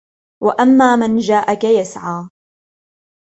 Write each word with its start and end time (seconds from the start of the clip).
وَأَمَّا 0.43 0.95
مَنْ 0.95 1.17
جَاءَكَ 1.17 1.63
يَسْعَى 1.63 2.29